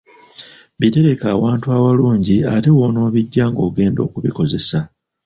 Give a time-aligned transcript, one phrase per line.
[0.79, 4.79] Bitereke awantu awalungi ate w‘onoobijja ng‘ogenda okubikozesa.